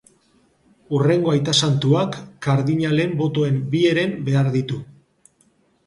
[0.95, 2.17] Hurrengo aita santuak
[2.47, 4.85] kardinalen botoen bi heren behar ditu.